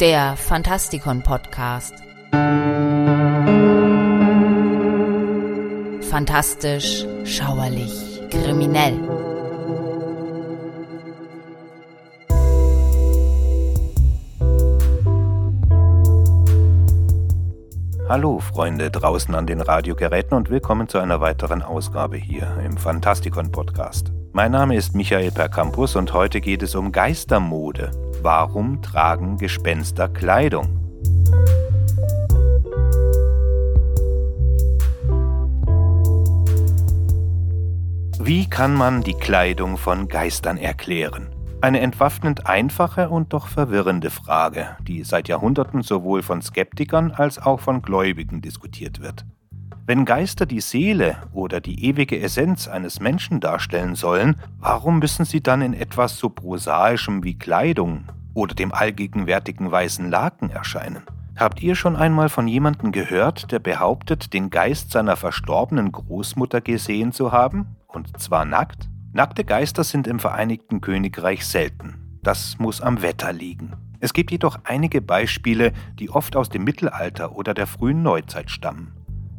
Der 0.00 0.36
Fantastikon 0.36 1.22
Podcast. 1.22 1.94
Fantastisch, 6.10 7.06
schauerlich, 7.24 8.20
kriminell. 8.30 8.98
Hallo 18.06 18.38
Freunde 18.40 18.90
draußen 18.90 19.34
an 19.34 19.46
den 19.46 19.62
Radiogeräten 19.62 20.36
und 20.36 20.50
willkommen 20.50 20.88
zu 20.88 20.98
einer 20.98 21.22
weiteren 21.22 21.62
Ausgabe 21.62 22.18
hier 22.18 22.58
im 22.62 22.76
Fantastikon 22.76 23.50
Podcast. 23.50 24.12
Mein 24.32 24.52
Name 24.52 24.76
ist 24.76 24.94
Michael 24.94 25.30
Percampus 25.30 25.96
und 25.96 26.12
heute 26.12 26.42
geht 26.42 26.62
es 26.62 26.74
um 26.74 26.92
Geistermode. 26.92 27.90
Warum 28.28 28.82
tragen 28.82 29.36
Gespenster 29.36 30.08
Kleidung? 30.08 30.80
Wie 38.18 38.50
kann 38.50 38.74
man 38.74 39.04
die 39.04 39.14
Kleidung 39.14 39.76
von 39.76 40.08
Geistern 40.08 40.56
erklären? 40.56 41.28
Eine 41.60 41.78
entwaffnend 41.78 42.48
einfache 42.48 43.10
und 43.10 43.32
doch 43.32 43.46
verwirrende 43.46 44.10
Frage, 44.10 44.76
die 44.80 45.04
seit 45.04 45.28
Jahrhunderten 45.28 45.82
sowohl 45.82 46.24
von 46.24 46.42
Skeptikern 46.42 47.12
als 47.12 47.38
auch 47.38 47.60
von 47.60 47.80
Gläubigen 47.80 48.40
diskutiert 48.40 49.00
wird. 49.00 49.24
Wenn 49.88 50.04
Geister 50.04 50.46
die 50.46 50.60
Seele 50.60 51.16
oder 51.32 51.60
die 51.60 51.84
ewige 51.84 52.20
Essenz 52.20 52.66
eines 52.66 52.98
Menschen 52.98 53.38
darstellen 53.38 53.94
sollen, 53.94 54.34
warum 54.58 54.98
müssen 54.98 55.24
sie 55.24 55.40
dann 55.40 55.62
in 55.62 55.74
etwas 55.74 56.18
so 56.18 56.28
prosaischem 56.28 57.22
wie 57.22 57.38
Kleidung 57.38 58.06
oder 58.34 58.56
dem 58.56 58.74
allgegenwärtigen 58.74 59.70
weißen 59.70 60.10
Laken 60.10 60.50
erscheinen? 60.50 61.04
Habt 61.36 61.62
ihr 61.62 61.76
schon 61.76 61.94
einmal 61.94 62.28
von 62.28 62.48
jemandem 62.48 62.90
gehört, 62.90 63.52
der 63.52 63.60
behauptet, 63.60 64.32
den 64.32 64.50
Geist 64.50 64.90
seiner 64.90 65.14
verstorbenen 65.14 65.92
Großmutter 65.92 66.60
gesehen 66.60 67.12
zu 67.12 67.30
haben? 67.30 67.76
Und 67.86 68.18
zwar 68.20 68.44
nackt? 68.44 68.88
Nackte 69.12 69.44
Geister 69.44 69.84
sind 69.84 70.08
im 70.08 70.18
Vereinigten 70.18 70.80
Königreich 70.80 71.46
selten. 71.46 72.18
Das 72.24 72.58
muss 72.58 72.80
am 72.80 73.02
Wetter 73.02 73.32
liegen. 73.32 73.74
Es 74.00 74.12
gibt 74.12 74.32
jedoch 74.32 74.58
einige 74.64 75.00
Beispiele, 75.00 75.72
die 76.00 76.10
oft 76.10 76.34
aus 76.34 76.48
dem 76.48 76.64
Mittelalter 76.64 77.36
oder 77.36 77.54
der 77.54 77.68
frühen 77.68 78.02
Neuzeit 78.02 78.50
stammen. 78.50 78.92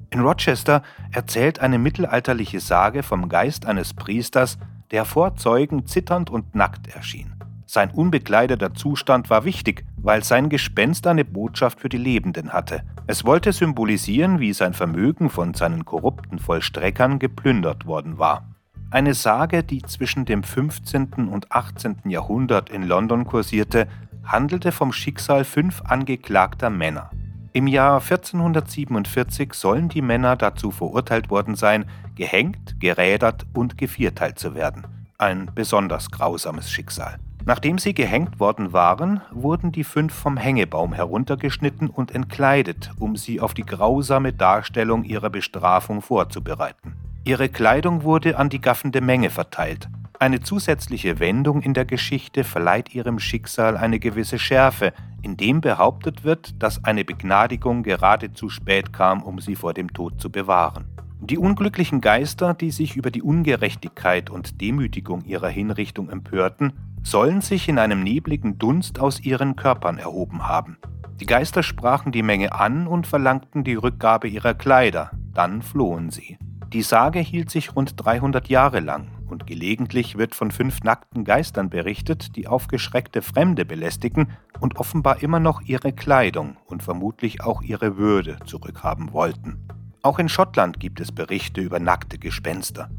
In 0.09 0.22
Rochester 0.22 0.83
erzählt 1.11 1.59
eine 1.59 1.80
mittelalterliche 1.80 2.59
Sage 2.59 3.03
vom 3.03 3.30
Geist 3.30 3.66
eines 3.66 3.94
Priesters, 3.94 4.58
der 4.91 5.05
vor 5.05 5.36
Zeugen 5.36 5.86
zitternd 5.86 6.30
und 6.30 6.55
nackt 6.55 6.88
erschien. 6.88 7.33
Sein 7.66 7.91
unbekleideter 7.91 8.73
Zustand 8.73 9.30
war 9.30 9.44
wichtig, 9.44 9.83
weil 9.97 10.23
sein 10.23 10.47
Gespenst 10.47 11.05
eine 11.05 11.25
Botschaft 11.25 11.81
für 11.81 11.89
die 11.89 11.97
Lebenden 11.97 12.53
hatte. 12.53 12.83
Es 13.08 13.25
wollte 13.25 13.52
symbolisieren, 13.52 14.39
wie 14.39 14.53
sein 14.53 14.73
Vermögen 14.73 15.30
von 15.30 15.53
seinen 15.53 15.83
korrupten 15.83 16.39
Vollstreckern 16.39 17.19
geplündert 17.19 17.86
worden 17.86 18.17
war. 18.17 18.55
Eine 18.89 19.14
Sage, 19.14 19.64
die 19.64 19.81
zwischen 19.81 20.23
dem 20.23 20.44
15. 20.44 21.27
und 21.30 21.52
18. 21.52 22.03
Jahrhundert 22.05 22.69
in 22.69 22.83
London 22.83 23.25
kursierte, 23.25 23.89
handelte 24.23 24.71
vom 24.71 24.94
Schicksal 24.94 25.44
fünf 25.44 25.81
angeklagter 25.81 26.69
Männer. 26.69 27.11
Im 27.58 27.66
Jahr 27.66 28.02
1447 28.02 29.55
sollen 29.55 29.89
die 29.89 30.03
Männer 30.03 30.36
dazu 30.36 30.69
verurteilt 30.69 31.31
worden 31.31 31.55
sein, 31.55 31.86
gehängt, 32.14 32.80
gerädert 32.80 33.47
und 33.55 33.80
gevierteilt 33.80 34.38
zu 34.38 34.53
werden. 34.53 34.86
Ein 35.17 35.49
besonders 35.55 36.11
grausames 36.11 36.69
Schicksal. 36.69 37.17
Nachdem 37.45 37.80
sie 37.80 37.95
gehängt 37.95 38.39
worden 38.39 38.73
waren, 38.73 39.22
wurden 39.31 39.72
die 39.72 39.83
fünf 39.83 40.14
vom 40.14 40.38
Hängebaum 40.38 40.94
heruntergeschnitten 40.94 41.89
und 41.89 42.14
entkleidet, 42.14 42.91
um 42.99 43.16
sie 43.16 43.41
auf 43.41 43.55
die 43.55 43.66
grausame 43.66 44.33
Darstellung 44.33 45.04
ihrer 45.04 45.31
Bestrafung 45.31 46.04
vorzubereiten. 46.04 46.93
Ihre 47.23 47.49
Kleidung 47.49 48.04
wurde 48.04 48.37
an 48.37 48.49
die 48.49 48.61
gaffende 48.61 49.02
Menge 49.02 49.31
verteilt. 49.31 49.89
Eine 50.20 50.39
zusätzliche 50.39 51.20
Wendung 51.20 51.61
in 51.61 51.76
der 51.76 51.86
Geschichte 51.86 52.44
verleiht 52.44 52.95
ihrem 52.95 53.20
Schicksal 53.20 53.78
eine 53.78 54.00
gewisse 54.00 54.39
Schärfe, 54.39 54.92
indem 55.22 55.61
behauptet 55.61 56.23
wird, 56.23 56.61
dass 56.64 56.83
eine 56.83 57.05
Begnadigung 57.05 57.83
gerade 57.83 58.33
zu 58.33 58.50
spät 58.50 58.92
kam, 58.92 59.22
um 59.22 59.39
sie 59.39 59.55
vor 59.55 59.76
dem 59.76 59.94
Tod 59.94 60.20
zu 60.20 60.32
bewahren. 60.32 60.86
Die 61.20 61.38
unglücklichen 61.38 62.02
Geister, 62.02 62.55
die 62.55 62.72
sich 62.72 62.95
über 62.95 63.11
die 63.11 63.22
Ungerechtigkeit 63.22 64.32
und 64.32 64.60
Demütigung 64.60 65.23
ihrer 65.23 65.50
Hinrichtung 65.50 66.10
empörten, 66.10 66.73
sollen 67.04 67.42
sich 67.42 67.70
in 67.70 67.78
einem 67.78 68.02
nebligen 68.02 68.58
Dunst 68.58 68.99
aus 68.99 69.20
ihren 69.20 69.55
Körpern 69.55 69.99
erhoben 69.99 70.48
haben. 70.48 70.78
Die 71.20 71.28
Geister 71.28 71.61
sprachen 71.61 72.11
die 72.11 72.23
Menge 72.23 72.54
an 72.54 72.88
und 72.88 73.05
verlangten 73.05 73.64
die 73.64 73.76
Rückgabe 73.76 74.28
ihrer 74.28 74.55
Kleider, 74.55 75.11
dann 75.34 75.61
flohen 75.61 76.10
sie. 76.10 76.39
Die 76.73 76.82
Sage 76.82 77.20
hielt 77.20 77.52
sich 77.52 77.76
rund 77.76 77.94
300 77.98 78.49
Jahre 78.49 78.80
lang 78.80 79.17
und 79.30 79.48
gelegentlich 79.48 80.17
wird 80.17 80.36
von 80.36 80.52
fünf 80.52 80.83
nackten 80.83 81.23
Geistern 81.23 81.70
berichtet, 81.70 82.36
die 82.36 82.48
aufgeschreckte 82.48 83.21
Fremde 83.21 83.65
belästigen 83.65 84.32
und 84.60 84.77
offenbar 84.77 85.21
immer 85.21 85.39
noch 85.39 85.61
ihre 85.61 85.93
Kleidung 85.93 86.58
und 86.65 86.83
vermutlich 86.83 87.42
auch 87.42 87.61
ihre 87.61 87.98
Würde 87.98 88.37
zurückhaben 88.45 89.14
wollten. 89.14 89.67
Auch 90.02 90.20
in 90.20 90.30
Schottland 90.30 90.80
gibt 90.80 90.99
es 90.99 91.11
Berichte 91.11 91.61
über 91.61 91.80
nackte 91.80 92.17
Gespenster. 92.17 92.89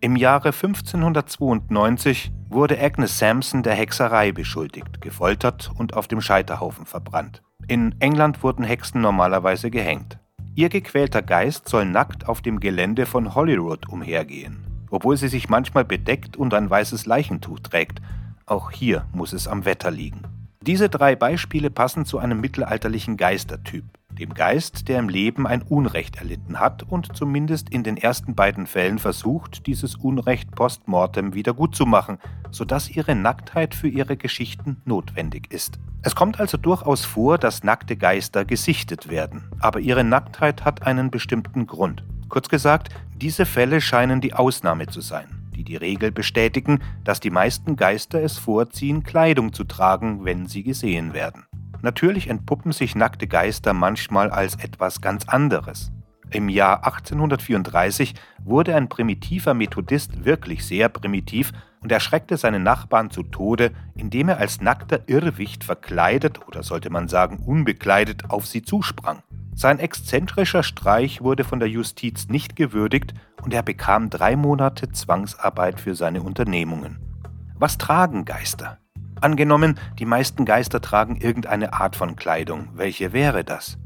Im 0.00 0.16
Jahre 0.16 0.48
1592 0.48 2.32
wurde 2.48 2.80
Agnes 2.80 3.18
Sampson 3.18 3.62
der 3.62 3.74
Hexerei 3.74 4.32
beschuldigt, 4.32 5.00
gefoltert 5.00 5.70
und 5.76 5.94
auf 5.94 6.08
dem 6.08 6.20
Scheiterhaufen 6.20 6.86
verbrannt. 6.86 7.42
In 7.68 7.94
England 8.00 8.42
wurden 8.42 8.64
Hexen 8.64 9.00
normalerweise 9.00 9.70
gehängt. 9.70 10.18
Ihr 10.54 10.68
gequälter 10.68 11.22
Geist 11.22 11.68
soll 11.68 11.86
nackt 11.86 12.28
auf 12.28 12.42
dem 12.42 12.60
Gelände 12.60 13.06
von 13.06 13.34
Holyrood 13.34 13.88
umhergehen, 13.88 14.66
obwohl 14.92 15.16
sie 15.16 15.28
sich 15.28 15.48
manchmal 15.48 15.84
bedeckt 15.84 16.36
und 16.36 16.54
ein 16.54 16.70
weißes 16.70 17.06
Leichentuch 17.06 17.58
trägt. 17.60 18.00
Auch 18.46 18.70
hier 18.70 19.06
muss 19.12 19.32
es 19.32 19.48
am 19.48 19.64
Wetter 19.64 19.90
liegen. 19.90 20.22
Diese 20.60 20.88
drei 20.88 21.16
Beispiele 21.16 21.70
passen 21.70 22.04
zu 22.04 22.18
einem 22.18 22.40
mittelalterlichen 22.40 23.16
Geistertyp, 23.16 23.84
dem 24.12 24.32
Geist, 24.32 24.86
der 24.86 25.00
im 25.00 25.08
Leben 25.08 25.46
ein 25.46 25.62
Unrecht 25.62 26.16
erlitten 26.16 26.60
hat 26.60 26.84
und 26.84 27.16
zumindest 27.16 27.70
in 27.70 27.82
den 27.82 27.96
ersten 27.96 28.36
beiden 28.36 28.66
Fällen 28.66 28.98
versucht, 28.98 29.66
dieses 29.66 29.96
Unrecht 29.96 30.52
postmortem 30.52 31.34
wiedergutzumachen, 31.34 32.18
sodass 32.52 32.90
ihre 32.90 33.16
Nacktheit 33.16 33.74
für 33.74 33.88
ihre 33.88 34.16
Geschichten 34.16 34.82
notwendig 34.84 35.52
ist. 35.52 35.80
Es 36.02 36.14
kommt 36.14 36.38
also 36.38 36.58
durchaus 36.58 37.04
vor, 37.04 37.38
dass 37.38 37.64
nackte 37.64 37.96
Geister 37.96 38.44
gesichtet 38.44 39.08
werden, 39.08 39.50
aber 39.58 39.80
ihre 39.80 40.04
Nacktheit 40.04 40.64
hat 40.64 40.86
einen 40.86 41.10
bestimmten 41.10 41.66
Grund. 41.66 42.04
Kurz 42.32 42.48
gesagt, 42.48 42.88
diese 43.14 43.44
Fälle 43.44 43.82
scheinen 43.82 44.22
die 44.22 44.32
Ausnahme 44.32 44.86
zu 44.86 45.02
sein, 45.02 45.26
die 45.54 45.64
die 45.64 45.76
Regel 45.76 46.10
bestätigen, 46.10 46.80
dass 47.04 47.20
die 47.20 47.28
meisten 47.28 47.76
Geister 47.76 48.22
es 48.22 48.38
vorziehen, 48.38 49.02
Kleidung 49.02 49.52
zu 49.52 49.64
tragen, 49.64 50.24
wenn 50.24 50.46
sie 50.46 50.62
gesehen 50.62 51.12
werden. 51.12 51.44
Natürlich 51.82 52.30
entpuppen 52.30 52.72
sich 52.72 52.94
nackte 52.94 53.26
Geister 53.26 53.74
manchmal 53.74 54.30
als 54.30 54.54
etwas 54.54 55.02
ganz 55.02 55.28
anderes. 55.28 55.92
Im 56.30 56.48
Jahr 56.48 56.86
1834 56.86 58.14
wurde 58.42 58.76
ein 58.76 58.88
primitiver 58.88 59.52
Methodist 59.52 60.24
wirklich 60.24 60.64
sehr 60.64 60.88
primitiv 60.88 61.52
und 61.82 61.92
erschreckte 61.92 62.36
seine 62.36 62.60
Nachbarn 62.60 63.10
zu 63.10 63.22
Tode, 63.22 63.72
indem 63.94 64.28
er 64.28 64.38
als 64.38 64.60
nackter 64.60 65.08
Irrwicht 65.08 65.64
verkleidet 65.64 66.46
oder 66.46 66.62
sollte 66.62 66.90
man 66.90 67.08
sagen 67.08 67.38
unbekleidet 67.38 68.30
auf 68.30 68.46
sie 68.46 68.62
zusprang. 68.62 69.22
Sein 69.54 69.78
exzentrischer 69.78 70.62
Streich 70.62 71.20
wurde 71.20 71.44
von 71.44 71.58
der 71.58 71.68
Justiz 71.68 72.28
nicht 72.28 72.56
gewürdigt 72.56 73.12
und 73.42 73.52
er 73.52 73.62
bekam 73.62 74.08
drei 74.08 74.34
Monate 74.36 74.90
Zwangsarbeit 74.90 75.78
für 75.80 75.94
seine 75.94 76.22
Unternehmungen. 76.22 76.98
Was 77.58 77.76
tragen 77.78 78.24
Geister? 78.24 78.78
Angenommen, 79.20 79.78
die 79.98 80.06
meisten 80.06 80.44
Geister 80.44 80.80
tragen 80.80 81.16
irgendeine 81.16 81.74
Art 81.74 81.96
von 81.96 82.16
Kleidung. 82.16 82.70
Welche 82.74 83.12
wäre 83.12 83.44
das? 83.44 83.78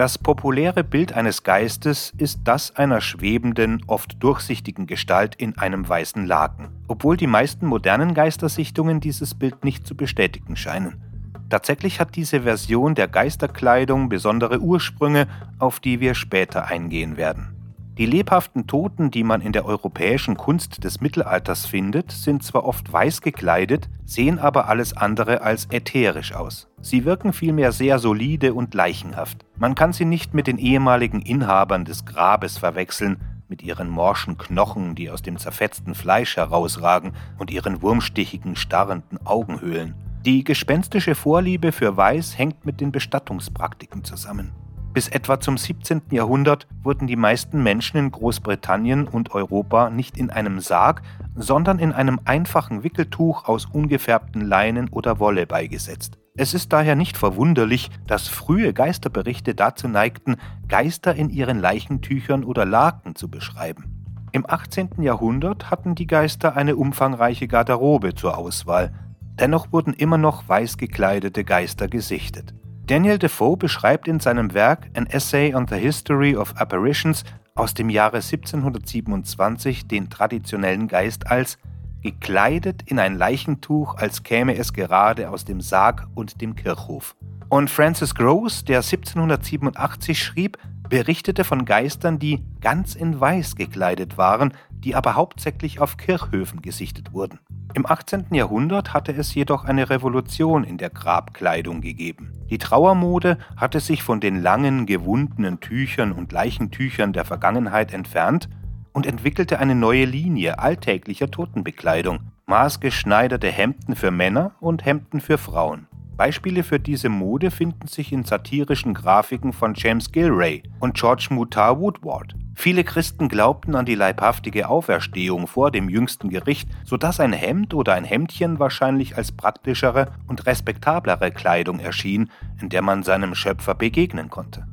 Das 0.00 0.16
populäre 0.16 0.82
Bild 0.82 1.12
eines 1.12 1.42
Geistes 1.42 2.14
ist 2.16 2.40
das 2.44 2.74
einer 2.74 3.02
schwebenden, 3.02 3.84
oft 3.86 4.22
durchsichtigen 4.22 4.86
Gestalt 4.86 5.34
in 5.34 5.58
einem 5.58 5.86
weißen 5.86 6.24
Laken, 6.24 6.68
obwohl 6.88 7.18
die 7.18 7.26
meisten 7.26 7.66
modernen 7.66 8.14
Geistersichtungen 8.14 9.00
dieses 9.00 9.34
Bild 9.34 9.62
nicht 9.62 9.86
zu 9.86 9.94
bestätigen 9.94 10.56
scheinen. 10.56 11.02
Tatsächlich 11.50 12.00
hat 12.00 12.16
diese 12.16 12.44
Version 12.44 12.94
der 12.94 13.08
Geisterkleidung 13.08 14.08
besondere 14.08 14.60
Ursprünge, 14.60 15.26
auf 15.58 15.80
die 15.80 16.00
wir 16.00 16.14
später 16.14 16.64
eingehen 16.64 17.18
werden. 17.18 17.59
Die 18.00 18.06
lebhaften 18.06 18.66
Toten, 18.66 19.10
die 19.10 19.22
man 19.22 19.42
in 19.42 19.52
der 19.52 19.66
europäischen 19.66 20.38
Kunst 20.38 20.84
des 20.84 21.02
Mittelalters 21.02 21.66
findet, 21.66 22.12
sind 22.12 22.42
zwar 22.42 22.64
oft 22.64 22.90
weiß 22.90 23.20
gekleidet, 23.20 23.90
sehen 24.06 24.38
aber 24.38 24.70
alles 24.70 24.96
andere 24.96 25.42
als 25.42 25.68
ätherisch 25.70 26.32
aus. 26.32 26.70
Sie 26.80 27.04
wirken 27.04 27.34
vielmehr 27.34 27.72
sehr 27.72 27.98
solide 27.98 28.54
und 28.54 28.72
leichenhaft. 28.72 29.44
Man 29.58 29.74
kann 29.74 29.92
sie 29.92 30.06
nicht 30.06 30.32
mit 30.32 30.46
den 30.46 30.56
ehemaligen 30.56 31.20
Inhabern 31.20 31.84
des 31.84 32.06
Grabes 32.06 32.56
verwechseln, 32.56 33.20
mit 33.48 33.62
ihren 33.62 33.90
morschen 33.90 34.38
Knochen, 34.38 34.94
die 34.94 35.10
aus 35.10 35.20
dem 35.20 35.36
zerfetzten 35.36 35.94
Fleisch 35.94 36.38
herausragen, 36.38 37.12
und 37.38 37.50
ihren 37.50 37.82
wurmstichigen, 37.82 38.56
starrenden 38.56 39.18
Augenhöhlen. 39.26 39.94
Die 40.24 40.42
gespenstische 40.42 41.14
Vorliebe 41.14 41.70
für 41.70 41.98
Weiß 41.98 42.38
hängt 42.38 42.64
mit 42.64 42.80
den 42.80 42.92
Bestattungspraktiken 42.92 44.04
zusammen. 44.04 44.52
Bis 44.92 45.06
etwa 45.06 45.38
zum 45.38 45.56
17. 45.56 46.02
Jahrhundert 46.10 46.66
wurden 46.82 47.06
die 47.06 47.16
meisten 47.16 47.62
Menschen 47.62 47.96
in 47.96 48.10
Großbritannien 48.10 49.06
und 49.06 49.32
Europa 49.32 49.88
nicht 49.88 50.16
in 50.16 50.30
einem 50.30 50.58
Sarg, 50.58 51.02
sondern 51.36 51.78
in 51.78 51.92
einem 51.92 52.18
einfachen 52.24 52.82
Wickeltuch 52.82 53.46
aus 53.46 53.66
ungefärbten 53.66 54.40
Leinen 54.40 54.88
oder 54.88 55.20
Wolle 55.20 55.46
beigesetzt. 55.46 56.18
Es 56.36 56.54
ist 56.54 56.72
daher 56.72 56.96
nicht 56.96 57.16
verwunderlich, 57.16 57.90
dass 58.08 58.26
frühe 58.26 58.72
Geisterberichte 58.72 59.54
dazu 59.54 59.86
neigten, 59.86 60.36
Geister 60.66 61.14
in 61.14 61.30
ihren 61.30 61.60
Leichentüchern 61.60 62.42
oder 62.42 62.64
Laken 62.64 63.14
zu 63.14 63.30
beschreiben. 63.30 63.96
Im 64.32 64.48
18. 64.48 65.02
Jahrhundert 65.02 65.70
hatten 65.70 65.94
die 65.94 66.06
Geister 66.06 66.56
eine 66.56 66.76
umfangreiche 66.76 67.46
Garderobe 67.46 68.14
zur 68.14 68.38
Auswahl. 68.38 68.92
Dennoch 69.38 69.72
wurden 69.72 69.92
immer 69.92 70.18
noch 70.18 70.48
weiß 70.48 70.78
gekleidete 70.78 71.44
Geister 71.44 71.88
gesichtet. 71.88 72.54
Daniel 72.90 73.18
Defoe 73.20 73.56
beschreibt 73.56 74.08
in 74.08 74.18
seinem 74.18 74.52
Werk 74.52 74.90
An 74.96 75.06
Essay 75.06 75.54
on 75.54 75.68
the 75.68 75.76
History 75.76 76.34
of 76.34 76.56
Apparitions 76.56 77.22
aus 77.54 77.72
dem 77.72 77.88
Jahre 77.88 78.16
1727 78.16 79.86
den 79.86 80.10
traditionellen 80.10 80.88
Geist 80.88 81.30
als 81.30 81.56
gekleidet 82.02 82.82
in 82.86 82.98
ein 82.98 83.16
Leichentuch, 83.16 83.94
als 83.94 84.24
käme 84.24 84.56
es 84.56 84.72
gerade 84.72 85.30
aus 85.30 85.44
dem 85.44 85.60
Sarg 85.60 86.08
und 86.16 86.40
dem 86.40 86.56
Kirchhof. 86.56 87.14
Und 87.48 87.70
Francis 87.70 88.12
Gross, 88.12 88.64
der 88.64 88.78
1787 88.78 90.20
schrieb, 90.20 90.58
berichtete 90.90 91.44
von 91.44 91.64
Geistern, 91.64 92.18
die 92.18 92.44
ganz 92.60 92.94
in 92.94 93.18
Weiß 93.18 93.56
gekleidet 93.56 94.18
waren, 94.18 94.52
die 94.70 94.94
aber 94.94 95.14
hauptsächlich 95.14 95.80
auf 95.80 95.96
Kirchhöfen 95.96 96.60
gesichtet 96.60 97.12
wurden. 97.14 97.38
Im 97.72 97.86
18. 97.86 98.26
Jahrhundert 98.32 98.92
hatte 98.92 99.12
es 99.12 99.34
jedoch 99.34 99.64
eine 99.64 99.88
Revolution 99.88 100.64
in 100.64 100.76
der 100.76 100.90
Grabkleidung 100.90 101.80
gegeben. 101.80 102.32
Die 102.50 102.58
Trauermode 102.58 103.38
hatte 103.56 103.78
sich 103.78 104.02
von 104.02 104.20
den 104.20 104.42
langen, 104.42 104.86
gewundenen 104.86 105.60
Tüchern 105.60 106.12
und 106.12 106.32
Leichentüchern 106.32 107.12
der 107.12 107.24
Vergangenheit 107.24 107.94
entfernt 107.94 108.48
und 108.92 109.06
entwickelte 109.06 109.60
eine 109.60 109.76
neue 109.76 110.04
Linie 110.04 110.58
alltäglicher 110.58 111.30
Totenbekleidung, 111.30 112.32
maßgeschneiderte 112.46 113.48
Hemden 113.48 113.94
für 113.94 114.10
Männer 114.10 114.56
und 114.58 114.84
Hemden 114.84 115.20
für 115.20 115.38
Frauen. 115.38 115.86
Beispiele 116.20 116.64
für 116.64 116.78
diese 116.78 117.08
Mode 117.08 117.50
finden 117.50 117.86
sich 117.86 118.12
in 118.12 118.24
satirischen 118.24 118.92
Grafiken 118.92 119.54
von 119.54 119.72
James 119.74 120.12
Gilray 120.12 120.62
und 120.78 120.92
George 120.92 121.28
Mutar 121.30 121.80
Woodward. 121.80 122.34
Viele 122.54 122.84
Christen 122.84 123.30
glaubten 123.30 123.74
an 123.74 123.86
die 123.86 123.94
leibhaftige 123.94 124.68
Auferstehung 124.68 125.46
vor 125.46 125.70
dem 125.70 125.88
jüngsten 125.88 126.28
Gericht, 126.28 126.68
sodass 126.84 127.20
ein 127.20 127.32
Hemd 127.32 127.72
oder 127.72 127.94
ein 127.94 128.04
Hemdchen 128.04 128.58
wahrscheinlich 128.58 129.16
als 129.16 129.32
praktischere 129.32 130.12
und 130.26 130.44
respektablere 130.44 131.30
Kleidung 131.30 131.80
erschien, 131.80 132.30
in 132.60 132.68
der 132.68 132.82
man 132.82 133.02
seinem 133.02 133.34
Schöpfer 133.34 133.74
begegnen 133.74 134.28
konnte. 134.28 134.66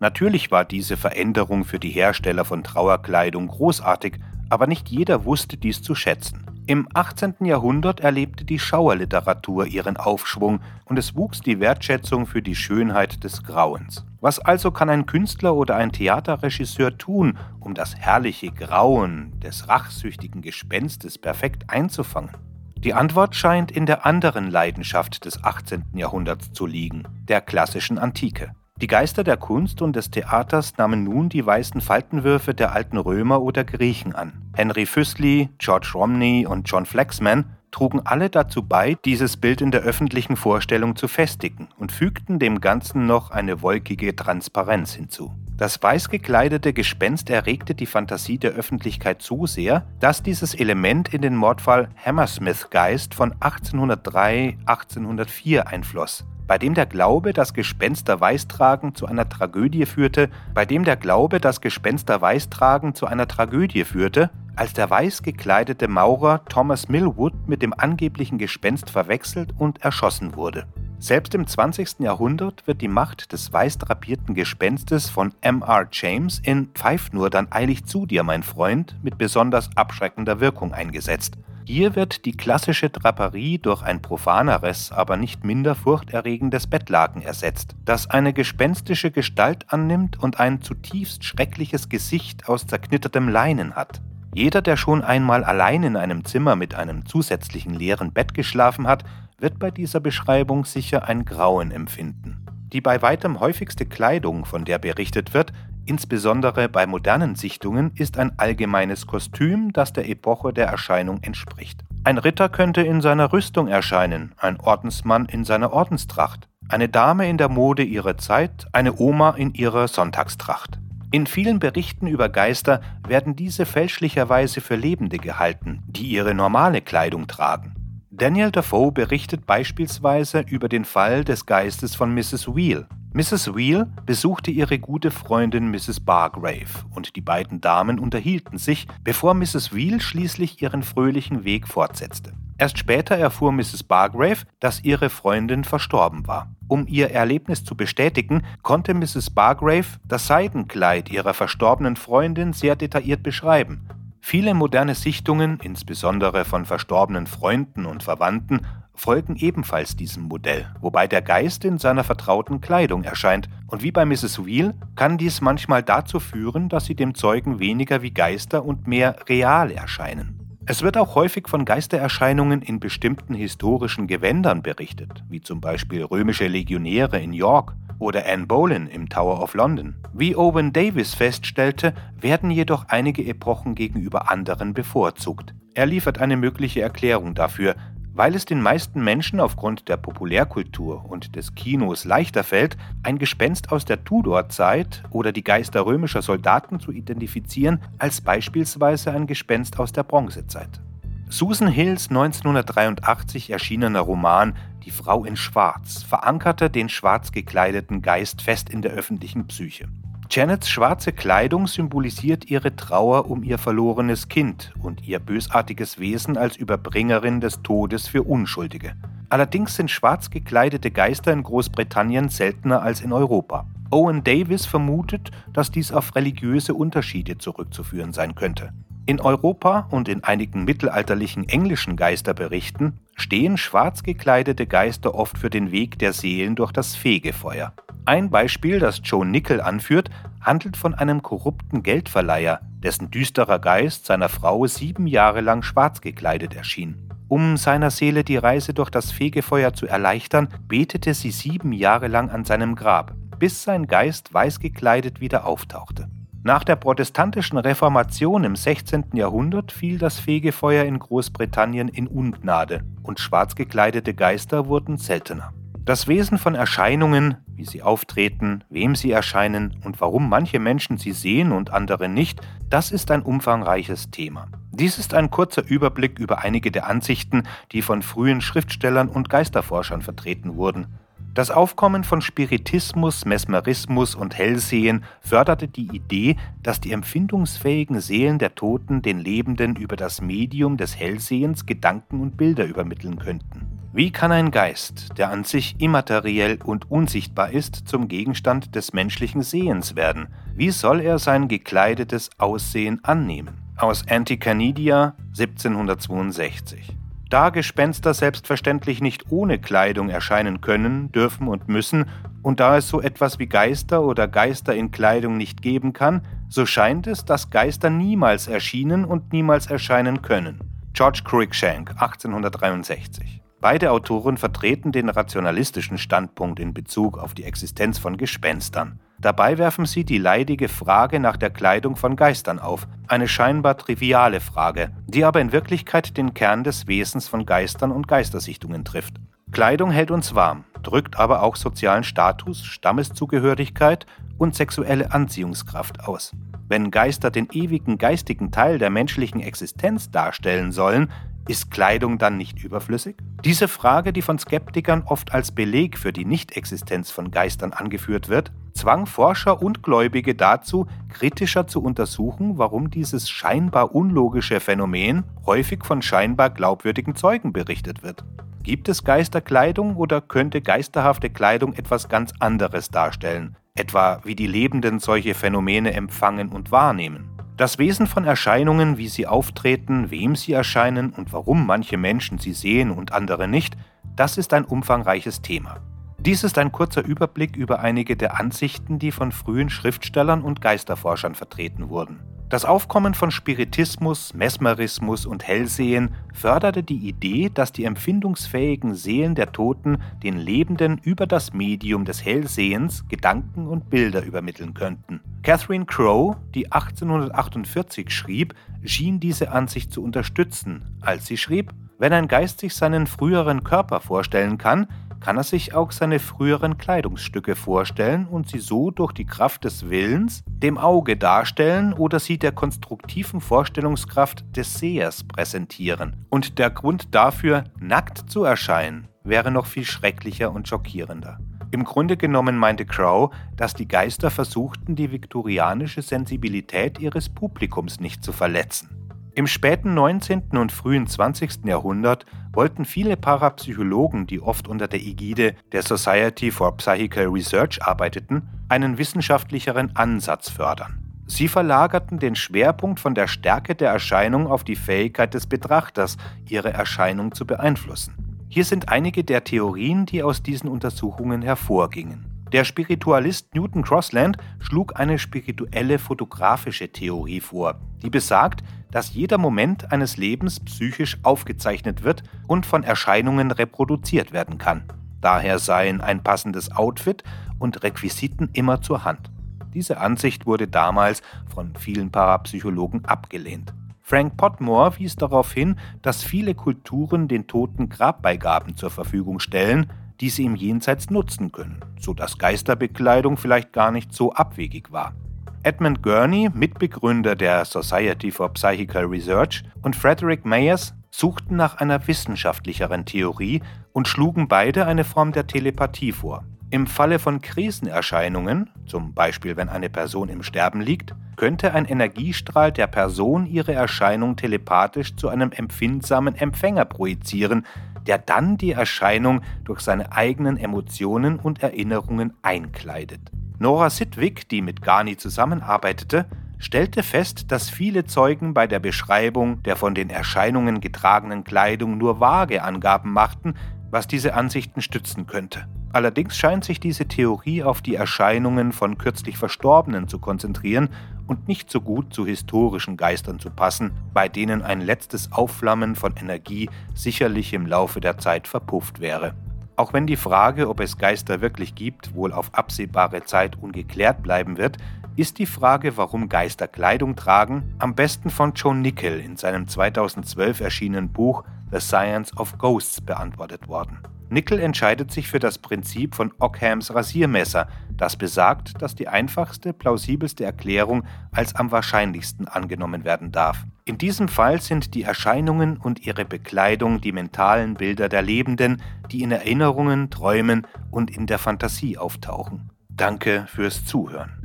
Natürlich 0.00 0.50
war 0.50 0.64
diese 0.64 0.96
Veränderung 0.96 1.64
für 1.64 1.78
die 1.78 1.90
Hersteller 1.90 2.46
von 2.46 2.64
Trauerkleidung 2.64 3.48
großartig, 3.48 4.20
aber 4.48 4.66
nicht 4.66 4.88
jeder 4.88 5.26
wusste 5.26 5.58
dies 5.58 5.82
zu 5.82 5.94
schätzen. 5.94 6.53
Im 6.66 6.88
18. 6.94 7.34
Jahrhundert 7.40 8.00
erlebte 8.00 8.46
die 8.46 8.58
Schauerliteratur 8.58 9.66
ihren 9.66 9.98
Aufschwung 9.98 10.60
und 10.86 10.98
es 10.98 11.14
wuchs 11.14 11.40
die 11.40 11.60
Wertschätzung 11.60 12.26
für 12.26 12.40
die 12.40 12.56
Schönheit 12.56 13.22
des 13.22 13.42
Grauens. 13.42 14.06
Was 14.22 14.38
also 14.38 14.70
kann 14.70 14.88
ein 14.88 15.04
Künstler 15.04 15.54
oder 15.54 15.76
ein 15.76 15.92
Theaterregisseur 15.92 16.96
tun, 16.96 17.36
um 17.60 17.74
das 17.74 17.96
herrliche 17.96 18.50
Grauen 18.50 19.38
des 19.40 19.68
rachsüchtigen 19.68 20.40
Gespenstes 20.40 21.18
perfekt 21.18 21.68
einzufangen? 21.68 22.34
Die 22.76 22.94
Antwort 22.94 23.36
scheint 23.36 23.70
in 23.70 23.84
der 23.84 24.06
anderen 24.06 24.50
Leidenschaft 24.50 25.26
des 25.26 25.44
18. 25.44 25.84
Jahrhunderts 25.92 26.52
zu 26.52 26.64
liegen, 26.64 27.02
der 27.28 27.42
klassischen 27.42 27.98
Antike. 27.98 28.52
Die 28.80 28.88
Geister 28.88 29.22
der 29.22 29.36
Kunst 29.36 29.82
und 29.82 29.94
des 29.94 30.10
Theaters 30.10 30.76
nahmen 30.76 31.04
nun 31.04 31.28
die 31.28 31.46
weißen 31.46 31.80
Faltenwürfe 31.80 32.54
der 32.54 32.72
alten 32.72 32.98
Römer 32.98 33.40
oder 33.40 33.62
Griechen 33.62 34.16
an. 34.16 34.32
Henry 34.52 34.84
Füssli, 34.84 35.48
George 35.58 35.92
Romney 35.94 36.44
und 36.44 36.68
John 36.68 36.84
Flaxman 36.84 37.44
trugen 37.70 38.00
alle 38.04 38.30
dazu 38.30 38.62
bei, 38.62 38.96
dieses 39.04 39.36
Bild 39.36 39.60
in 39.60 39.70
der 39.70 39.82
öffentlichen 39.82 40.36
Vorstellung 40.36 40.96
zu 40.96 41.06
festigen 41.06 41.68
und 41.78 41.92
fügten 41.92 42.40
dem 42.40 42.60
Ganzen 42.60 43.06
noch 43.06 43.30
eine 43.30 43.62
wolkige 43.62 44.16
Transparenz 44.16 44.92
hinzu. 44.94 45.32
Das 45.56 45.80
weiß 45.80 46.08
gekleidete 46.08 46.72
Gespenst 46.72 47.30
erregte 47.30 47.76
die 47.76 47.86
Fantasie 47.86 48.38
der 48.38 48.50
Öffentlichkeit 48.52 49.22
so 49.22 49.46
sehr, 49.46 49.86
dass 50.00 50.22
dieses 50.22 50.54
Element 50.54 51.14
in 51.14 51.22
den 51.22 51.36
Mordfall 51.36 51.88
Hammersmith 52.04 52.70
Geist 52.70 53.14
von 53.14 53.32
1803-1804 53.34 55.60
einfloss 55.60 56.24
bei 56.46 56.58
dem 56.58 56.74
der 56.74 56.86
Glaube, 56.86 57.32
dass 57.32 57.54
Gespenster 57.54 58.20
Weißtragen 58.20 58.94
zu 58.94 59.06
einer 59.06 59.28
Tragödie 59.28 59.86
führte, 59.86 60.28
bei 60.52 60.66
dem 60.66 60.84
der 60.84 60.96
Glaube, 60.96 61.40
dass 61.40 61.60
Gespenster 61.60 62.20
Weißtragen 62.20 62.94
zu 62.94 63.06
einer 63.06 63.26
Tragödie 63.26 63.84
führte, 63.84 64.30
als 64.56 64.72
der 64.72 64.90
weiß 64.90 65.22
gekleidete 65.22 65.88
Maurer 65.88 66.44
Thomas 66.44 66.88
Millwood 66.88 67.32
mit 67.46 67.62
dem 67.62 67.72
angeblichen 67.72 68.38
Gespenst 68.38 68.90
verwechselt 68.90 69.54
und 69.58 69.82
erschossen 69.82 70.36
wurde. 70.36 70.66
Selbst 70.98 71.34
im 71.34 71.46
20. 71.46 72.00
Jahrhundert 72.00 72.66
wird 72.66 72.80
die 72.80 72.88
Macht 72.88 73.32
des 73.32 73.52
weiß 73.52 73.78
drapierten 73.78 74.34
Gespenstes 74.34 75.10
von 75.10 75.34
M.R. 75.42 75.86
James 75.92 76.40
in 76.42 76.68
Pfeif 76.68 77.12
nur 77.12 77.28
dann 77.28 77.48
eilig 77.50 77.84
zu 77.84 78.06
dir, 78.06 78.22
mein 78.22 78.42
Freund, 78.42 78.96
mit 79.02 79.18
besonders 79.18 79.68
abschreckender 79.76 80.40
Wirkung 80.40 80.72
eingesetzt. 80.72 81.36
Hier 81.66 81.96
wird 81.96 82.26
die 82.26 82.36
klassische 82.36 82.90
Draperie 82.90 83.58
durch 83.58 83.82
ein 83.82 84.02
profaneres, 84.02 84.92
aber 84.92 85.16
nicht 85.16 85.44
minder 85.44 85.74
furchterregendes 85.74 86.66
Bettlaken 86.66 87.22
ersetzt, 87.22 87.74
das 87.86 88.08
eine 88.08 88.34
gespenstische 88.34 89.10
Gestalt 89.10 89.72
annimmt 89.72 90.22
und 90.22 90.40
ein 90.40 90.60
zutiefst 90.60 91.24
schreckliches 91.24 91.88
Gesicht 91.88 92.48
aus 92.48 92.66
zerknittertem 92.66 93.28
Leinen 93.30 93.74
hat. 93.74 94.02
Jeder, 94.34 94.62
der 94.62 94.76
schon 94.76 95.02
einmal 95.02 95.44
allein 95.44 95.84
in 95.84 95.96
einem 95.96 96.24
Zimmer 96.24 96.56
mit 96.56 96.74
einem 96.74 97.06
zusätzlichen 97.06 97.72
leeren 97.72 98.12
Bett 98.12 98.34
geschlafen 98.34 98.86
hat, 98.86 99.04
wird 99.44 99.60
bei 99.60 99.70
dieser 99.70 100.00
Beschreibung 100.00 100.64
sicher 100.64 101.06
ein 101.06 101.24
Grauen 101.24 101.70
empfinden. 101.70 102.44
Die 102.72 102.80
bei 102.80 103.02
weitem 103.02 103.38
häufigste 103.38 103.84
Kleidung, 103.86 104.46
von 104.46 104.64
der 104.64 104.78
berichtet 104.78 105.34
wird, 105.34 105.52
Insbesondere 105.86 106.70
bei 106.70 106.86
modernen 106.86 107.34
Sichtungen 107.34 107.92
ist 107.94 108.16
ein 108.18 108.38
allgemeines 108.38 109.06
Kostüm, 109.06 109.70
das 109.74 109.92
der 109.92 110.08
Epoche 110.08 110.54
der 110.54 110.66
Erscheinung 110.66 111.22
entspricht. 111.22 111.84
Ein 112.04 112.16
Ritter 112.16 112.48
könnte 112.48 112.80
in 112.80 113.02
seiner 113.02 113.34
Rüstung 113.34 113.68
erscheinen, 113.68 114.32
ein 114.38 114.58
Ordensmann 114.60 115.26
in 115.26 115.44
seiner 115.44 115.74
Ordenstracht, 115.74 116.48
eine 116.70 116.88
Dame 116.88 117.28
in 117.28 117.36
der 117.36 117.50
Mode 117.50 117.82
ihrer 117.82 118.16
Zeit, 118.16 118.66
eine 118.72 118.98
Oma 118.98 119.32
in 119.32 119.52
ihrer 119.52 119.88
Sonntagstracht. 119.88 120.78
In 121.10 121.26
vielen 121.26 121.58
Berichten 121.58 122.06
über 122.06 122.30
Geister 122.30 122.80
werden 123.06 123.36
diese 123.36 123.66
fälschlicherweise 123.66 124.62
für 124.62 124.76
Lebende 124.76 125.18
gehalten, 125.18 125.82
die 125.86 126.06
ihre 126.06 126.32
normale 126.32 126.80
Kleidung 126.80 127.26
tragen. 127.26 127.73
Daniel 128.16 128.52
Defoe 128.52 128.92
berichtet 128.92 129.44
beispielsweise 129.44 130.40
über 130.40 130.68
den 130.68 130.84
Fall 130.84 131.24
des 131.24 131.46
Geistes 131.46 131.94
von 131.94 132.14
Mrs. 132.14 132.54
Wheel, 132.54 132.86
Mrs. 133.16 133.54
Wheel 133.54 133.86
besuchte 134.06 134.50
ihre 134.50 134.80
gute 134.80 135.12
Freundin 135.12 135.70
Mrs. 135.70 136.00
Bargrave 136.00 136.84
und 136.96 137.14
die 137.14 137.20
beiden 137.20 137.60
Damen 137.60 138.00
unterhielten 138.00 138.58
sich, 138.58 138.88
bevor 139.04 139.34
Mrs. 139.34 139.72
Wheel 139.72 140.00
schließlich 140.00 140.60
ihren 140.60 140.82
fröhlichen 140.82 141.44
Weg 141.44 141.68
fortsetzte. 141.68 142.32
Erst 142.58 142.76
später 142.76 143.16
erfuhr 143.16 143.52
Mrs. 143.52 143.84
Bargrave, 143.84 144.46
dass 144.58 144.82
ihre 144.82 145.10
Freundin 145.10 145.62
verstorben 145.62 146.26
war. 146.26 146.50
Um 146.66 146.88
ihr 146.88 147.12
Erlebnis 147.12 147.62
zu 147.62 147.76
bestätigen, 147.76 148.42
konnte 148.62 148.94
Mrs. 148.94 149.30
Bargrave 149.30 150.00
das 150.08 150.26
Seidenkleid 150.26 151.08
ihrer 151.08 151.34
verstorbenen 151.34 151.94
Freundin 151.94 152.52
sehr 152.52 152.74
detailliert 152.74 153.22
beschreiben. 153.22 153.88
Viele 154.26 154.54
moderne 154.54 154.94
Sichtungen, 154.94 155.60
insbesondere 155.62 156.46
von 156.46 156.64
verstorbenen 156.64 157.26
Freunden 157.26 157.84
und 157.84 158.02
Verwandten, 158.02 158.62
folgen 158.94 159.36
ebenfalls 159.36 159.96
diesem 159.96 160.22
Modell, 160.22 160.74
wobei 160.80 161.06
der 161.06 161.20
Geist 161.20 161.62
in 161.62 161.76
seiner 161.76 162.04
vertrauten 162.04 162.62
Kleidung 162.62 163.04
erscheint, 163.04 163.50
und 163.66 163.82
wie 163.82 163.92
bei 163.92 164.06
Mrs. 164.06 164.46
Wheel 164.46 164.72
kann 164.96 165.18
dies 165.18 165.42
manchmal 165.42 165.82
dazu 165.82 166.20
führen, 166.20 166.70
dass 166.70 166.86
sie 166.86 166.94
dem 166.94 167.14
Zeugen 167.14 167.58
weniger 167.58 168.00
wie 168.00 168.12
Geister 168.12 168.64
und 168.64 168.86
mehr 168.86 169.14
real 169.28 169.70
erscheinen. 169.70 170.43
Es 170.66 170.80
wird 170.82 170.96
auch 170.96 171.14
häufig 171.14 171.46
von 171.46 171.66
Geistererscheinungen 171.66 172.62
in 172.62 172.80
bestimmten 172.80 173.34
historischen 173.34 174.06
Gewändern 174.06 174.62
berichtet, 174.62 175.22
wie 175.28 175.42
zum 175.42 175.60
Beispiel 175.60 176.02
römische 176.02 176.46
Legionäre 176.46 177.20
in 177.20 177.34
York 177.34 177.74
oder 177.98 178.24
Anne 178.26 178.46
Boleyn 178.46 178.86
im 178.86 179.10
Tower 179.10 179.42
of 179.42 179.52
London. 179.52 179.96
Wie 180.14 180.34
Owen 180.34 180.72
Davis 180.72 181.14
feststellte, 181.14 181.92
werden 182.18 182.50
jedoch 182.50 182.88
einige 182.88 183.26
Epochen 183.26 183.74
gegenüber 183.74 184.30
anderen 184.30 184.72
bevorzugt. 184.72 185.54
Er 185.74 185.84
liefert 185.84 186.18
eine 186.18 186.38
mögliche 186.38 186.80
Erklärung 186.80 187.34
dafür, 187.34 187.74
weil 188.14 188.34
es 188.34 188.44
den 188.44 188.62
meisten 188.62 189.02
Menschen 189.02 189.40
aufgrund 189.40 189.88
der 189.88 189.96
Populärkultur 189.96 191.04
und 191.04 191.36
des 191.36 191.54
Kinos 191.54 192.04
leichter 192.04 192.44
fällt, 192.44 192.76
ein 193.02 193.18
Gespenst 193.18 193.72
aus 193.72 193.84
der 193.84 194.04
Tudor-Zeit 194.04 195.02
oder 195.10 195.32
die 195.32 195.44
Geister 195.44 195.84
römischer 195.84 196.22
Soldaten 196.22 196.80
zu 196.80 196.92
identifizieren, 196.92 197.80
als 197.98 198.20
beispielsweise 198.20 199.12
ein 199.12 199.26
Gespenst 199.26 199.78
aus 199.78 199.92
der 199.92 200.04
Bronzezeit. 200.04 200.80
Susan 201.28 201.68
Hills 201.68 202.08
1983 202.10 203.50
erschienener 203.50 204.00
Roman 204.00 204.54
Die 204.84 204.90
Frau 204.90 205.24
in 205.24 205.36
Schwarz 205.36 206.04
verankerte 206.04 206.70
den 206.70 206.88
schwarz 206.88 207.32
gekleideten 207.32 208.02
Geist 208.02 208.42
fest 208.42 208.68
in 208.68 208.82
der 208.82 208.92
öffentlichen 208.92 209.46
Psyche. 209.48 209.88
Janets 210.30 210.68
schwarze 210.68 211.12
Kleidung 211.12 211.66
symbolisiert 211.66 212.50
ihre 212.50 212.74
Trauer 212.74 213.30
um 213.30 213.42
ihr 213.44 213.58
verlorenes 213.58 214.28
Kind 214.28 214.72
und 214.82 215.06
ihr 215.06 215.18
bösartiges 215.18 215.98
Wesen 215.98 216.36
als 216.36 216.56
Überbringerin 216.56 217.40
des 217.40 217.62
Todes 217.62 218.08
für 218.08 218.22
Unschuldige. 218.22 218.94
Allerdings 219.28 219.76
sind 219.76 219.90
schwarz 219.90 220.30
gekleidete 220.30 220.90
Geister 220.90 221.32
in 221.32 221.42
Großbritannien 221.42 222.28
seltener 222.28 222.82
als 222.82 223.00
in 223.00 223.12
Europa. 223.12 223.66
Owen 223.90 224.24
Davis 224.24 224.66
vermutet, 224.66 225.30
dass 225.52 225.70
dies 225.70 225.92
auf 225.92 226.14
religiöse 226.16 226.74
Unterschiede 226.74 227.38
zurückzuführen 227.38 228.12
sein 228.12 228.34
könnte. 228.34 228.72
In 229.06 229.20
Europa 229.20 229.86
und 229.90 230.08
in 230.08 230.24
einigen 230.24 230.64
mittelalterlichen 230.64 231.48
englischen 231.48 231.94
Geisterberichten 231.94 233.00
stehen 233.16 233.58
schwarz 233.58 234.02
gekleidete 234.02 234.66
Geister 234.66 235.14
oft 235.14 235.36
für 235.36 235.50
den 235.50 235.70
Weg 235.70 235.98
der 235.98 236.12
Seelen 236.12 236.56
durch 236.56 236.72
das 236.72 236.96
Fegefeuer. 236.96 237.74
Ein 238.06 238.28
Beispiel, 238.28 238.80
das 238.80 239.00
Joe 239.02 239.24
Nickel 239.24 239.62
anführt, 239.62 240.10
handelt 240.42 240.76
von 240.76 240.92
einem 240.92 241.22
korrupten 241.22 241.82
Geldverleiher, 241.82 242.60
dessen 242.82 243.10
düsterer 243.10 243.58
Geist 243.58 244.04
seiner 244.04 244.28
Frau 244.28 244.66
sieben 244.66 245.06
Jahre 245.06 245.40
lang 245.40 245.62
schwarz 245.62 246.02
gekleidet 246.02 246.54
erschien. 246.54 247.08
Um 247.28 247.56
seiner 247.56 247.90
Seele 247.90 248.22
die 248.22 248.36
Reise 248.36 248.74
durch 248.74 248.90
das 248.90 249.10
Fegefeuer 249.10 249.72
zu 249.72 249.86
erleichtern, 249.86 250.48
betete 250.68 251.14
sie 251.14 251.30
sieben 251.30 251.72
Jahre 251.72 252.08
lang 252.08 252.28
an 252.28 252.44
seinem 252.44 252.74
Grab, 252.74 253.14
bis 253.38 253.62
sein 253.62 253.86
Geist 253.86 254.34
weiß 254.34 254.60
gekleidet 254.60 255.22
wieder 255.22 255.46
auftauchte. 255.46 256.06
Nach 256.42 256.62
der 256.62 256.76
protestantischen 256.76 257.56
Reformation 257.56 258.44
im 258.44 258.54
16. 258.54 259.12
Jahrhundert 259.14 259.72
fiel 259.72 259.96
das 259.96 260.18
Fegefeuer 260.18 260.84
in 260.84 260.98
Großbritannien 260.98 261.88
in 261.88 262.06
Ungnade 262.06 262.84
und 263.02 263.18
schwarz 263.18 263.54
gekleidete 263.54 264.12
Geister 264.12 264.66
wurden 264.66 264.98
seltener. 264.98 265.54
Das 265.84 266.08
Wesen 266.08 266.38
von 266.38 266.54
Erscheinungen, 266.54 267.36
wie 267.46 267.66
sie 267.66 267.82
auftreten, 267.82 268.64
wem 268.70 268.94
sie 268.94 269.10
erscheinen 269.10 269.82
und 269.84 270.00
warum 270.00 270.30
manche 270.30 270.58
Menschen 270.58 270.96
sie 270.96 271.12
sehen 271.12 271.52
und 271.52 271.70
andere 271.74 272.08
nicht, 272.08 272.40
das 272.70 272.90
ist 272.90 273.10
ein 273.10 273.20
umfangreiches 273.20 274.10
Thema. 274.10 274.48
Dies 274.72 274.98
ist 274.98 275.12
ein 275.12 275.30
kurzer 275.30 275.62
Überblick 275.62 276.18
über 276.18 276.38
einige 276.38 276.72
der 276.72 276.86
Ansichten, 276.86 277.42
die 277.72 277.82
von 277.82 278.00
frühen 278.00 278.40
Schriftstellern 278.40 279.10
und 279.10 279.28
Geisterforschern 279.28 280.00
vertreten 280.00 280.56
wurden. 280.56 280.86
Das 281.34 281.50
Aufkommen 281.50 282.04
von 282.04 282.20
Spiritismus, 282.20 283.24
Mesmerismus 283.24 284.14
und 284.14 284.38
Hellsehen 284.38 285.04
förderte 285.20 285.66
die 285.66 285.88
Idee, 285.88 286.36
dass 286.62 286.80
die 286.80 286.92
empfindungsfähigen 286.92 288.00
Seelen 288.00 288.38
der 288.38 288.54
Toten 288.54 289.02
den 289.02 289.18
Lebenden 289.18 289.74
über 289.74 289.96
das 289.96 290.20
Medium 290.20 290.76
des 290.76 290.96
Hellsehens 290.96 291.66
Gedanken 291.66 292.20
und 292.20 292.36
Bilder 292.36 292.64
übermitteln 292.64 293.18
könnten. 293.18 293.66
Wie 293.92 294.12
kann 294.12 294.30
ein 294.30 294.52
Geist, 294.52 295.18
der 295.18 295.30
an 295.30 295.42
sich 295.42 295.80
immateriell 295.80 296.60
und 296.62 296.88
unsichtbar 296.88 297.50
ist, 297.50 297.88
zum 297.88 298.06
Gegenstand 298.06 298.76
des 298.76 298.92
menschlichen 298.92 299.42
Sehens 299.42 299.96
werden? 299.96 300.28
Wie 300.54 300.70
soll 300.70 301.00
er 301.00 301.18
sein 301.18 301.48
gekleidetes 301.48 302.30
Aussehen 302.38 303.02
annehmen? 303.02 303.60
Aus 303.76 304.06
Anticanidia 304.06 305.16
1762 305.36 306.96
da 307.34 307.50
Gespenster 307.50 308.14
selbstverständlich 308.14 309.00
nicht 309.00 309.24
ohne 309.28 309.58
Kleidung 309.58 310.08
erscheinen 310.08 310.60
können, 310.60 311.10
dürfen 311.10 311.48
und 311.48 311.66
müssen, 311.66 312.04
und 312.42 312.60
da 312.60 312.76
es 312.76 312.86
so 312.86 313.00
etwas 313.00 313.40
wie 313.40 313.48
Geister 313.48 314.04
oder 314.04 314.28
Geister 314.28 314.72
in 314.72 314.92
Kleidung 314.92 315.36
nicht 315.36 315.60
geben 315.60 315.92
kann, 315.92 316.24
so 316.48 316.64
scheint 316.64 317.08
es, 317.08 317.24
dass 317.24 317.50
Geister 317.50 317.90
niemals 317.90 318.46
erschienen 318.46 319.04
und 319.04 319.32
niemals 319.32 319.66
erscheinen 319.66 320.22
können. 320.22 320.60
George 320.92 321.22
Cruikshank, 321.24 321.90
1863. 321.90 323.42
Beide 323.60 323.90
Autoren 323.90 324.36
vertreten 324.36 324.92
den 324.92 325.08
rationalistischen 325.08 325.98
Standpunkt 325.98 326.60
in 326.60 326.72
Bezug 326.72 327.18
auf 327.18 327.34
die 327.34 327.42
Existenz 327.42 327.98
von 327.98 328.16
Gespenstern. 328.16 329.00
Dabei 329.18 329.58
werfen 329.58 329.86
sie 329.86 330.04
die 330.04 330.18
leidige 330.18 330.68
Frage 330.68 331.20
nach 331.20 331.36
der 331.36 331.50
Kleidung 331.50 331.96
von 331.96 332.16
Geistern 332.16 332.58
auf, 332.58 332.86
eine 333.06 333.28
scheinbar 333.28 333.76
triviale 333.76 334.40
Frage, 334.40 334.90
die 335.06 335.24
aber 335.24 335.40
in 335.40 335.52
Wirklichkeit 335.52 336.16
den 336.16 336.34
Kern 336.34 336.64
des 336.64 336.86
Wesens 336.86 337.28
von 337.28 337.46
Geistern 337.46 337.92
und 337.92 338.08
Geistersichtungen 338.08 338.84
trifft. 338.84 339.14
Kleidung 339.54 339.92
hält 339.92 340.10
uns 340.10 340.34
warm, 340.34 340.64
drückt 340.82 341.16
aber 341.16 341.44
auch 341.44 341.54
sozialen 341.54 342.02
Status, 342.02 342.64
Stammeszugehörigkeit 342.64 344.04
und 344.36 344.56
sexuelle 344.56 345.12
Anziehungskraft 345.12 346.08
aus. 346.08 346.32
Wenn 346.66 346.90
Geister 346.90 347.30
den 347.30 347.48
ewigen 347.52 347.96
geistigen 347.96 348.50
Teil 348.50 348.78
der 348.80 348.90
menschlichen 348.90 349.40
Existenz 349.40 350.10
darstellen 350.10 350.72
sollen, 350.72 351.12
ist 351.46 351.70
Kleidung 351.70 352.18
dann 352.18 352.36
nicht 352.36 352.64
überflüssig? 352.64 353.14
Diese 353.44 353.68
Frage, 353.68 354.12
die 354.12 354.22
von 354.22 354.40
Skeptikern 354.40 355.04
oft 355.06 355.32
als 355.32 355.52
Beleg 355.52 355.98
für 355.98 356.12
die 356.12 356.24
Nichtexistenz 356.24 357.12
von 357.12 357.30
Geistern 357.30 357.72
angeführt 357.72 358.28
wird, 358.28 358.50
zwang 358.72 359.06
Forscher 359.06 359.62
und 359.62 359.84
Gläubige 359.84 360.34
dazu, 360.34 360.88
kritischer 361.10 361.68
zu 361.68 361.80
untersuchen, 361.80 362.58
warum 362.58 362.90
dieses 362.90 363.30
scheinbar 363.30 363.94
unlogische 363.94 364.58
Phänomen 364.58 365.22
häufig 365.46 365.84
von 365.84 366.02
scheinbar 366.02 366.50
glaubwürdigen 366.50 367.14
Zeugen 367.14 367.52
berichtet 367.52 368.02
wird. 368.02 368.24
Gibt 368.64 368.88
es 368.88 369.04
Geisterkleidung 369.04 369.96
oder 369.96 370.22
könnte 370.22 370.62
geisterhafte 370.62 371.28
Kleidung 371.28 371.74
etwas 371.74 372.08
ganz 372.08 372.32
anderes 372.38 372.88
darstellen, 372.88 373.58
etwa 373.74 374.22
wie 374.24 374.34
die 374.34 374.46
Lebenden 374.46 375.00
solche 375.00 375.34
Phänomene 375.34 375.92
empfangen 375.92 376.48
und 376.48 376.72
wahrnehmen? 376.72 377.28
Das 377.58 377.76
Wesen 377.76 378.06
von 378.06 378.24
Erscheinungen, 378.24 378.96
wie 378.96 379.08
sie 379.08 379.26
auftreten, 379.26 380.10
wem 380.10 380.34
sie 380.34 380.54
erscheinen 380.54 381.10
und 381.10 381.34
warum 381.34 381.66
manche 381.66 381.98
Menschen 381.98 382.38
sie 382.38 382.54
sehen 382.54 382.90
und 382.90 383.12
andere 383.12 383.48
nicht, 383.48 383.76
das 384.16 384.38
ist 384.38 384.54
ein 384.54 384.64
umfangreiches 384.64 385.42
Thema. 385.42 385.82
Dies 386.18 386.42
ist 386.42 386.56
ein 386.56 386.72
kurzer 386.72 387.04
Überblick 387.04 387.56
über 387.56 387.80
einige 387.80 388.16
der 388.16 388.40
Ansichten, 388.40 388.98
die 388.98 389.12
von 389.12 389.30
frühen 389.30 389.68
Schriftstellern 389.68 390.40
und 390.40 390.62
Geisterforschern 390.62 391.34
vertreten 391.34 391.90
wurden. 391.90 392.22
Das 392.50 392.66
Aufkommen 392.66 393.14
von 393.14 393.30
Spiritismus, 393.30 394.34
Mesmerismus 394.34 395.24
und 395.24 395.44
Hellsehen 395.44 396.10
förderte 396.34 396.82
die 396.82 397.08
Idee, 397.08 397.50
dass 397.52 397.72
die 397.72 397.84
empfindungsfähigen 397.84 398.94
Seelen 398.94 399.34
der 399.34 399.50
Toten 399.50 399.98
den 400.22 400.36
Lebenden 400.36 400.98
über 401.02 401.26
das 401.26 401.54
Medium 401.54 402.04
des 402.04 402.22
Hellsehens 402.24 403.08
Gedanken 403.08 403.66
und 403.66 403.88
Bilder 403.88 404.22
übermitteln 404.22 404.74
könnten. 404.74 405.20
Catherine 405.42 405.86
Crowe, 405.86 406.36
die 406.54 406.70
1848 406.70 408.10
schrieb, 408.10 408.54
schien 408.84 409.20
diese 409.20 409.50
Ansicht 409.50 409.92
zu 409.92 410.02
unterstützen, 410.02 410.98
als 411.00 411.26
sie 411.26 411.38
schrieb, 411.38 411.72
wenn 411.98 412.12
ein 412.12 412.28
Geist 412.28 412.60
sich 412.60 412.74
seinen 412.74 413.06
früheren 413.06 413.64
Körper 413.64 414.00
vorstellen 414.00 414.58
kann, 414.58 414.88
kann 415.24 415.38
er 415.38 415.42
sich 415.42 415.72
auch 415.72 415.90
seine 415.90 416.18
früheren 416.18 416.76
Kleidungsstücke 416.76 417.56
vorstellen 417.56 418.26
und 418.26 418.50
sie 418.50 418.58
so 418.58 418.90
durch 418.90 419.12
die 419.12 419.24
Kraft 419.24 419.64
des 419.64 419.88
Willens 419.88 420.44
dem 420.46 420.76
Auge 420.76 421.16
darstellen 421.16 421.94
oder 421.94 422.20
sie 422.20 422.38
der 422.38 422.52
konstruktiven 422.52 423.40
Vorstellungskraft 423.40 424.44
des 424.54 424.74
Sehers 424.74 425.24
präsentieren. 425.24 426.26
Und 426.28 426.58
der 426.58 426.68
Grund 426.68 427.14
dafür, 427.14 427.64
nackt 427.80 428.30
zu 428.30 428.44
erscheinen, 428.44 429.08
wäre 429.22 429.50
noch 429.50 429.64
viel 429.64 429.86
schrecklicher 429.86 430.52
und 430.52 430.68
schockierender. 430.68 431.38
Im 431.70 431.84
Grunde 431.84 432.18
genommen 432.18 432.58
meinte 432.58 432.84
Crow, 432.84 433.34
dass 433.56 433.72
die 433.72 433.88
Geister 433.88 434.30
versuchten, 434.30 434.94
die 434.94 435.10
viktorianische 435.10 436.02
Sensibilität 436.02 436.98
ihres 436.98 437.30
Publikums 437.30 437.98
nicht 437.98 438.22
zu 438.22 438.32
verletzen. 438.32 439.03
Im 439.36 439.48
späten 439.48 439.94
19. 439.94 440.56
und 440.56 440.70
frühen 440.70 441.08
20. 441.08 441.64
Jahrhundert 441.64 442.24
wollten 442.52 442.84
viele 442.84 443.16
Parapsychologen, 443.16 444.28
die 444.28 444.40
oft 444.40 444.68
unter 444.68 444.86
der 444.86 445.00
Ägide 445.00 445.56
der 445.72 445.82
Society 445.82 446.52
for 446.52 446.76
Psychical 446.76 447.26
Research 447.26 447.82
arbeiteten, 447.82 448.48
einen 448.68 448.96
wissenschaftlicheren 448.96 449.96
Ansatz 449.96 450.50
fördern. 450.50 451.00
Sie 451.26 451.48
verlagerten 451.48 452.20
den 452.20 452.36
Schwerpunkt 452.36 453.00
von 453.00 453.16
der 453.16 453.26
Stärke 453.26 453.74
der 453.74 453.90
Erscheinung 453.90 454.46
auf 454.46 454.62
die 454.62 454.76
Fähigkeit 454.76 455.34
des 455.34 455.46
Betrachters, 455.48 456.16
ihre 456.48 456.72
Erscheinung 456.72 457.32
zu 457.32 457.44
beeinflussen. 457.44 458.14
Hier 458.48 458.64
sind 458.64 458.88
einige 458.88 459.24
der 459.24 459.42
Theorien, 459.42 460.06
die 460.06 460.22
aus 460.22 460.44
diesen 460.44 460.68
Untersuchungen 460.68 461.42
hervorgingen. 461.42 462.33
Der 462.54 462.62
Spiritualist 462.62 463.52
Newton 463.56 463.82
Crossland 463.82 464.36
schlug 464.60 465.00
eine 465.00 465.18
spirituelle 465.18 465.98
fotografische 465.98 466.88
Theorie 466.92 467.40
vor, 467.40 467.80
die 468.00 468.10
besagt, 468.10 468.62
dass 468.92 469.12
jeder 469.12 469.38
Moment 469.38 469.90
eines 469.90 470.16
Lebens 470.18 470.60
psychisch 470.60 471.18
aufgezeichnet 471.24 472.04
wird 472.04 472.22
und 472.46 472.64
von 472.64 472.84
Erscheinungen 472.84 473.50
reproduziert 473.50 474.32
werden 474.32 474.56
kann. 474.58 474.84
Daher 475.20 475.58
seien 475.58 476.00
ein 476.00 476.22
passendes 476.22 476.70
Outfit 476.70 477.24
und 477.58 477.82
Requisiten 477.82 478.50
immer 478.52 478.80
zur 478.80 479.04
Hand. 479.04 479.32
Diese 479.74 479.98
Ansicht 479.98 480.46
wurde 480.46 480.68
damals 480.68 481.22
von 481.52 481.74
vielen 481.74 482.12
Parapsychologen 482.12 483.04
abgelehnt. 483.04 483.74
Frank 484.00 484.36
Potmore 484.36 484.96
wies 485.00 485.16
darauf 485.16 485.52
hin, 485.52 485.74
dass 486.02 486.22
viele 486.22 486.54
Kulturen 486.54 487.26
den 487.26 487.48
Toten 487.48 487.88
Grabbeigaben 487.88 488.76
zur 488.76 488.90
Verfügung 488.90 489.40
stellen, 489.40 489.90
die 490.20 490.30
sie 490.30 490.44
im 490.44 490.56
Jenseits 490.56 491.10
nutzen 491.10 491.52
können, 491.52 491.80
so 491.98 492.14
dass 492.14 492.38
Geisterbekleidung 492.38 493.36
vielleicht 493.36 493.72
gar 493.72 493.90
nicht 493.90 494.12
so 494.12 494.32
abwegig 494.32 494.92
war. 494.92 495.14
Edmund 495.62 496.02
Gurney, 496.02 496.50
Mitbegründer 496.52 497.34
der 497.34 497.64
Society 497.64 498.30
for 498.30 498.52
Psychical 498.52 499.04
Research, 499.04 499.64
und 499.82 499.96
Frederick 499.96 500.44
Mayers, 500.44 500.94
suchten 501.10 501.56
nach 501.56 501.76
einer 501.76 502.06
wissenschaftlicheren 502.06 503.06
Theorie 503.06 503.62
und 503.92 504.08
schlugen 504.08 504.48
beide 504.48 504.86
eine 504.86 505.04
Form 505.04 505.32
der 505.32 505.46
Telepathie 505.46 506.12
vor. 506.12 506.44
Im 506.70 506.86
Falle 506.86 507.18
von 507.18 507.40
Krisenerscheinungen, 507.40 508.68
zum 508.86 509.14
Beispiel 509.14 509.56
wenn 509.56 509.68
eine 509.68 509.88
Person 509.88 510.28
im 510.28 510.42
Sterben 510.42 510.80
liegt, 510.80 511.14
könnte 511.36 511.72
ein 511.72 511.84
Energiestrahl 511.84 512.72
der 512.72 512.88
Person 512.88 513.46
ihre 513.46 513.72
Erscheinung 513.72 514.36
telepathisch 514.36 515.14
zu 515.16 515.28
einem 515.28 515.52
empfindsamen 515.52 516.34
Empfänger 516.34 516.84
projizieren, 516.84 517.64
der 518.06 518.18
dann 518.18 518.56
die 518.56 518.72
Erscheinung 518.72 519.40
durch 519.64 519.80
seine 519.80 520.12
eigenen 520.12 520.56
Emotionen 520.56 521.38
und 521.38 521.62
Erinnerungen 521.62 522.34
einkleidet. 522.42 523.20
Nora 523.58 523.90
Sidwick, 523.90 524.48
die 524.48 524.62
mit 524.62 524.82
Garni 524.82 525.16
zusammenarbeitete, 525.16 526.26
stellte 526.58 527.02
fest, 527.02 527.52
dass 527.52 527.70
viele 527.70 528.04
Zeugen 528.04 528.54
bei 528.54 528.66
der 528.66 528.78
Beschreibung 528.78 529.62
der 529.62 529.76
von 529.76 529.94
den 529.94 530.10
Erscheinungen 530.10 530.80
getragenen 530.80 531.44
Kleidung 531.44 531.98
nur 531.98 532.20
vage 532.20 532.62
Angaben 532.62 533.12
machten, 533.12 533.54
was 533.90 534.06
diese 534.08 534.34
Ansichten 534.34 534.82
stützen 534.82 535.26
könnte. 535.26 535.66
Allerdings 535.92 536.36
scheint 536.36 536.64
sich 536.64 536.80
diese 536.80 537.06
Theorie 537.06 537.62
auf 537.62 537.80
die 537.80 537.94
Erscheinungen 537.94 538.72
von 538.72 538.98
kürzlich 538.98 539.38
Verstorbenen 539.38 540.08
zu 540.08 540.18
konzentrieren 540.18 540.88
und 541.26 541.48
nicht 541.48 541.70
so 541.70 541.80
gut 541.80 542.12
zu 542.12 542.26
historischen 542.26 542.96
Geistern 542.96 543.38
zu 543.38 543.50
passen, 543.50 543.92
bei 544.12 544.28
denen 544.28 544.62
ein 544.62 544.80
letztes 544.80 545.32
Aufflammen 545.32 545.94
von 545.94 546.14
Energie 546.16 546.68
sicherlich 546.94 547.52
im 547.52 547.66
Laufe 547.66 548.00
der 548.00 548.18
Zeit 548.18 548.48
verpufft 548.48 549.00
wäre. 549.00 549.34
Auch 549.76 549.92
wenn 549.92 550.06
die 550.06 550.16
Frage, 550.16 550.68
ob 550.68 550.80
es 550.80 550.98
Geister 550.98 551.40
wirklich 551.40 551.74
gibt, 551.74 552.14
wohl 552.14 552.32
auf 552.32 552.54
absehbare 552.54 553.24
Zeit 553.24 553.56
ungeklärt 553.60 554.22
bleiben 554.22 554.56
wird, 554.56 554.78
ist 555.16 555.38
die 555.38 555.46
Frage, 555.46 555.96
warum 555.96 556.28
Geister 556.28 556.68
Kleidung 556.68 557.16
tragen, 557.16 557.74
am 557.78 557.94
besten 557.94 558.30
von 558.30 558.52
Joe 558.54 558.74
Nickel 558.74 559.20
in 559.20 559.36
seinem 559.36 559.66
2012 559.66 560.60
erschienenen 560.60 561.12
Buch 561.12 561.44
The 561.72 561.80
Science 561.80 562.36
of 562.36 562.58
Ghosts 562.58 563.00
beantwortet 563.00 563.68
worden. 563.68 563.98
Nickel 564.34 564.58
entscheidet 564.58 565.12
sich 565.12 565.28
für 565.28 565.38
das 565.38 565.58
Prinzip 565.58 566.16
von 566.16 566.32
Ockhams 566.40 566.92
Rasiermesser, 566.92 567.68
das 567.96 568.16
besagt, 568.16 568.82
dass 568.82 568.96
die 568.96 569.06
einfachste, 569.06 569.72
plausibelste 569.72 570.44
Erklärung 570.44 571.04
als 571.30 571.54
am 571.54 571.70
wahrscheinlichsten 571.70 572.48
angenommen 572.48 573.04
werden 573.04 573.30
darf. 573.30 573.64
In 573.84 573.96
diesem 573.96 574.26
Fall 574.26 574.60
sind 574.60 574.94
die 574.94 575.04
Erscheinungen 575.04 575.76
und 575.76 576.04
ihre 576.04 576.24
Bekleidung 576.24 577.00
die 577.00 577.12
mentalen 577.12 577.74
Bilder 577.74 578.08
der 578.08 578.22
Lebenden, 578.22 578.82
die 579.12 579.22
in 579.22 579.30
Erinnerungen, 579.30 580.10
Träumen 580.10 580.66
und 580.90 581.16
in 581.16 581.26
der 581.26 581.38
Fantasie 581.38 581.96
auftauchen. 581.96 582.70
Danke 582.88 583.46
fürs 583.46 583.84
Zuhören. 583.84 584.43